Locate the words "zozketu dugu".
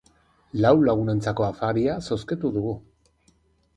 2.11-2.77